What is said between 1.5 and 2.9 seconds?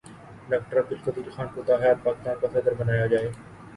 کو تا حیات پاکستان کا صدر